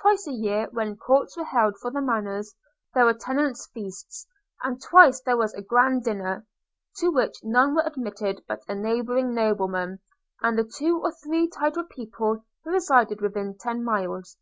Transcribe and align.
Twice 0.00 0.26
a 0.26 0.32
year, 0.32 0.68
when 0.72 0.96
courts 0.96 1.36
were 1.36 1.44
held 1.44 1.76
for 1.78 1.90
the 1.90 2.00
manors, 2.00 2.54
there 2.94 3.04
were 3.04 3.12
tenants 3.12 3.66
feasts– 3.66 4.26
and 4.64 4.80
twice 4.82 5.20
there 5.20 5.36
was 5.36 5.52
a 5.52 5.60
grand 5.60 6.04
dinner, 6.04 6.46
to 7.00 7.10
which 7.10 7.44
none 7.44 7.74
were 7.74 7.82
admitted 7.84 8.42
but 8.48 8.62
a 8.66 8.74
neighbouring 8.74 9.34
nobleman, 9.34 9.98
and 10.40 10.56
the 10.56 10.64
two 10.64 10.98
or 11.02 11.12
three 11.12 11.48
titled 11.48 11.90
people 11.90 12.42
who 12.64 12.70
resided 12.70 13.20
within 13.20 13.54
ten 13.58 13.84
miles. 13.84 14.38